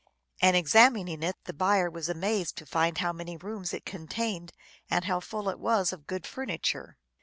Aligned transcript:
And, 0.41 0.55
examining 0.57 1.21
it, 1.21 1.35
the 1.43 1.53
buyer 1.53 1.87
was 1.87 2.09
amazed 2.09 2.55
to 2.55 2.65
find 2.65 2.97
how 2.97 3.13
many 3.13 3.37
rooms 3.37 3.71
it 3.71 3.85
contained, 3.85 4.51
and 4.89 5.05
how 5.05 5.19
full 5.19 5.47
it 5.47 5.59
was 5.59 5.93
of 5.93 6.07
good 6.07 6.25
furniture. 6.25 6.97